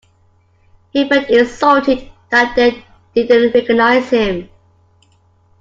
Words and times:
He 0.89 1.07
felt 1.07 1.29
insulted 1.29 2.09
that 2.31 2.55
they 2.55 2.83
didn't 3.13 3.53
recognise 3.53 4.09
him. 4.09 4.49